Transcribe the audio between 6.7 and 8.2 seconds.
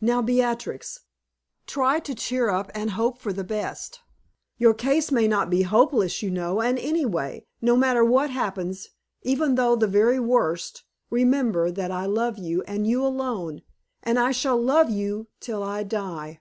anyway no matter